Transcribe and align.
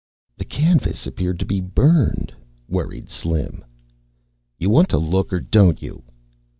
"The 0.35 0.45
canvas 0.45 1.05
appeared 1.05 1.37
to 1.41 1.45
be 1.45 1.61
burned," 1.61 2.33
worried 2.67 3.07
Slim. 3.07 3.63
"You 4.57 4.71
want 4.71 4.89
to 4.89 4.97
look, 4.97 5.31
or 5.31 5.39
don't 5.39 5.79
you?" 5.83 6.01